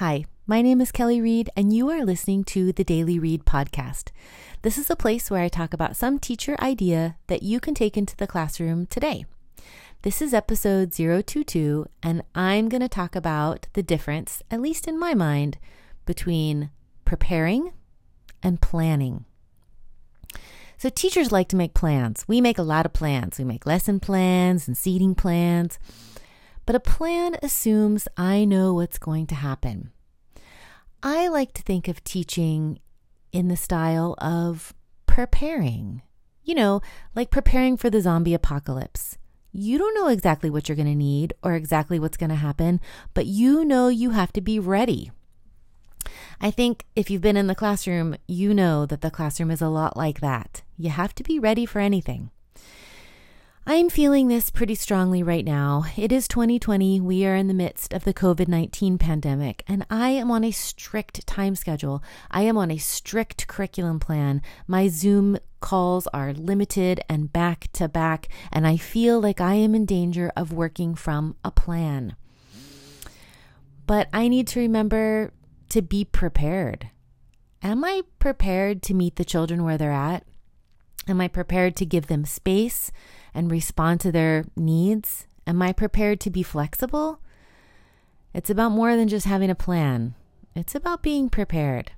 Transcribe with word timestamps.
Hi, 0.00 0.24
my 0.46 0.62
name 0.62 0.80
is 0.80 0.92
Kelly 0.92 1.20
Reed, 1.20 1.50
and 1.54 1.74
you 1.74 1.90
are 1.90 2.06
listening 2.06 2.42
to 2.44 2.72
the 2.72 2.84
Daily 2.84 3.18
Read 3.18 3.44
podcast. 3.44 4.12
This 4.62 4.78
is 4.78 4.88
a 4.88 4.96
place 4.96 5.30
where 5.30 5.42
I 5.42 5.48
talk 5.48 5.74
about 5.74 5.94
some 5.94 6.18
teacher 6.18 6.56
idea 6.58 7.16
that 7.26 7.42
you 7.42 7.60
can 7.60 7.74
take 7.74 7.98
into 7.98 8.16
the 8.16 8.26
classroom 8.26 8.86
today. 8.86 9.26
This 10.00 10.22
is 10.22 10.32
episode 10.32 10.90
022, 10.90 11.84
and 12.02 12.22
I'm 12.34 12.70
going 12.70 12.80
to 12.80 12.88
talk 12.88 13.14
about 13.14 13.66
the 13.74 13.82
difference, 13.82 14.42
at 14.50 14.62
least 14.62 14.88
in 14.88 14.98
my 14.98 15.12
mind, 15.12 15.58
between 16.06 16.70
preparing 17.04 17.74
and 18.42 18.58
planning. 18.58 19.26
So, 20.78 20.88
teachers 20.88 21.30
like 21.30 21.48
to 21.48 21.56
make 21.56 21.74
plans. 21.74 22.24
We 22.26 22.40
make 22.40 22.56
a 22.56 22.62
lot 22.62 22.86
of 22.86 22.94
plans. 22.94 23.36
We 23.36 23.44
make 23.44 23.66
lesson 23.66 24.00
plans 24.00 24.66
and 24.66 24.78
seating 24.78 25.14
plans. 25.14 25.78
But 26.66 26.76
a 26.76 26.80
plan 26.80 27.36
assumes 27.42 28.08
I 28.16 28.44
know 28.44 28.74
what's 28.74 28.98
going 28.98 29.26
to 29.28 29.34
happen. 29.34 29.90
I 31.02 31.28
like 31.28 31.52
to 31.54 31.62
think 31.62 31.88
of 31.88 32.04
teaching 32.04 32.78
in 33.32 33.48
the 33.48 33.56
style 33.56 34.14
of 34.18 34.74
preparing. 35.06 36.02
You 36.44 36.54
know, 36.54 36.80
like 37.14 37.30
preparing 37.30 37.76
for 37.76 37.90
the 37.90 38.00
zombie 38.00 38.34
apocalypse. 38.34 39.16
You 39.52 39.78
don't 39.78 39.94
know 39.94 40.08
exactly 40.08 40.48
what 40.48 40.68
you're 40.68 40.76
going 40.76 40.86
to 40.86 40.94
need 40.94 41.34
or 41.42 41.54
exactly 41.54 41.98
what's 41.98 42.16
going 42.16 42.30
to 42.30 42.36
happen, 42.36 42.80
but 43.14 43.26
you 43.26 43.64
know 43.64 43.88
you 43.88 44.10
have 44.10 44.32
to 44.34 44.40
be 44.40 44.58
ready. 44.58 45.10
I 46.40 46.50
think 46.50 46.86
if 46.94 47.10
you've 47.10 47.20
been 47.20 47.36
in 47.36 47.48
the 47.48 47.54
classroom, 47.54 48.16
you 48.26 48.54
know 48.54 48.86
that 48.86 49.00
the 49.00 49.10
classroom 49.10 49.50
is 49.50 49.60
a 49.60 49.68
lot 49.68 49.96
like 49.96 50.20
that. 50.20 50.62
You 50.78 50.90
have 50.90 51.14
to 51.16 51.22
be 51.22 51.38
ready 51.38 51.66
for 51.66 51.80
anything. 51.80 52.30
I'm 53.72 53.88
feeling 53.88 54.26
this 54.26 54.50
pretty 54.50 54.74
strongly 54.74 55.22
right 55.22 55.44
now. 55.44 55.84
It 55.96 56.10
is 56.10 56.26
2020. 56.26 57.00
We 57.00 57.24
are 57.24 57.36
in 57.36 57.46
the 57.46 57.54
midst 57.54 57.92
of 57.92 58.02
the 58.02 58.12
COVID 58.12 58.48
19 58.48 58.98
pandemic, 58.98 59.62
and 59.68 59.86
I 59.88 60.08
am 60.08 60.28
on 60.28 60.42
a 60.42 60.50
strict 60.50 61.24
time 61.24 61.54
schedule. 61.54 62.02
I 62.32 62.42
am 62.42 62.58
on 62.58 62.72
a 62.72 62.78
strict 62.78 63.46
curriculum 63.46 64.00
plan. 64.00 64.42
My 64.66 64.88
Zoom 64.88 65.38
calls 65.60 66.08
are 66.08 66.32
limited 66.32 67.00
and 67.08 67.32
back 67.32 67.68
to 67.74 67.86
back, 67.86 68.26
and 68.50 68.66
I 68.66 68.76
feel 68.76 69.20
like 69.20 69.40
I 69.40 69.54
am 69.54 69.76
in 69.76 69.86
danger 69.86 70.32
of 70.36 70.52
working 70.52 70.96
from 70.96 71.36
a 71.44 71.52
plan. 71.52 72.16
But 73.86 74.08
I 74.12 74.26
need 74.26 74.48
to 74.48 74.58
remember 74.58 75.32
to 75.68 75.80
be 75.80 76.04
prepared. 76.04 76.90
Am 77.62 77.84
I 77.84 78.02
prepared 78.18 78.82
to 78.82 78.94
meet 78.94 79.14
the 79.14 79.24
children 79.24 79.62
where 79.62 79.78
they're 79.78 79.92
at? 79.92 80.24
Am 81.06 81.20
I 81.20 81.28
prepared 81.28 81.76
to 81.76 81.86
give 81.86 82.08
them 82.08 82.24
space 82.24 82.90
and 83.34 83.50
respond 83.50 84.00
to 84.00 84.12
their 84.12 84.44
needs? 84.56 85.26
Am 85.46 85.60
I 85.62 85.72
prepared 85.72 86.20
to 86.20 86.30
be 86.30 86.42
flexible? 86.42 87.20
It's 88.32 88.50
about 88.50 88.72
more 88.72 88.96
than 88.96 89.08
just 89.08 89.26
having 89.26 89.50
a 89.50 89.54
plan, 89.54 90.14
it's 90.54 90.74
about 90.74 91.02
being 91.02 91.28
prepared. 91.28 91.92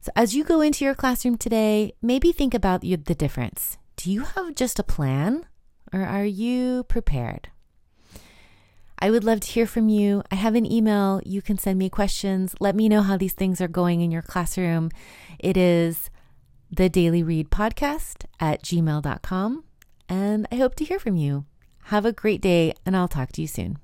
So, 0.00 0.10
as 0.16 0.34
you 0.34 0.42
go 0.42 0.60
into 0.60 0.84
your 0.84 0.96
classroom 0.96 1.38
today, 1.38 1.92
maybe 2.02 2.32
think 2.32 2.54
about 2.54 2.80
the 2.80 2.96
difference. 2.96 3.78
Do 3.96 4.10
you 4.10 4.22
have 4.22 4.56
just 4.56 4.80
a 4.80 4.82
plan 4.82 5.46
or 5.92 6.02
are 6.02 6.24
you 6.24 6.82
prepared? 6.84 7.50
I 8.98 9.10
would 9.10 9.24
love 9.24 9.40
to 9.40 9.48
hear 9.48 9.66
from 9.66 9.88
you. 9.88 10.22
I 10.30 10.36
have 10.36 10.54
an 10.54 10.70
email. 10.70 11.20
You 11.24 11.42
can 11.42 11.58
send 11.58 11.78
me 11.78 11.88
questions. 11.88 12.54
Let 12.60 12.76
me 12.76 12.88
know 12.88 13.02
how 13.02 13.16
these 13.16 13.32
things 13.32 13.60
are 13.60 13.68
going 13.68 14.00
in 14.00 14.10
your 14.10 14.22
classroom. 14.22 14.90
It 15.38 15.56
is 15.56 16.10
the 16.70 16.88
Daily 16.88 17.22
Read 17.22 17.50
Podcast 17.50 18.24
at 18.40 18.62
gmail.com. 18.62 19.64
And 20.12 20.46
I 20.52 20.56
hope 20.56 20.74
to 20.74 20.84
hear 20.84 20.98
from 20.98 21.16
you. 21.16 21.46
Have 21.84 22.04
a 22.04 22.12
great 22.12 22.42
day, 22.42 22.74
and 22.84 22.94
I'll 22.94 23.08
talk 23.08 23.32
to 23.32 23.40
you 23.40 23.46
soon. 23.46 23.78